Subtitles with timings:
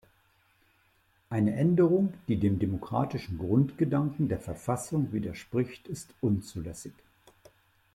[1.29, 6.93] Eine Änderung, die dem demokratischen Grundgedanken der Verfassung widerspricht, ist unzulässig.